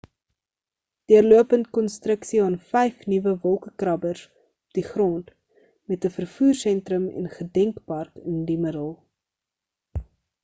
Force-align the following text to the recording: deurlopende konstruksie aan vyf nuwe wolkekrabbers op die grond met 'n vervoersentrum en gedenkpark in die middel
deurlopende 1.11 1.69
konstruksie 1.77 2.39
aan 2.45 2.55
vyf 2.69 3.03
nuwe 3.11 3.33
wolkekrabbers 3.43 4.23
op 4.25 4.73
die 4.79 4.83
grond 4.87 5.29
met 5.93 6.07
'n 6.09 6.13
vervoersentrum 6.15 7.05
en 7.21 7.29
gedenkpark 7.35 8.17
in 8.31 8.41
die 8.49 8.57
middel 8.65 8.91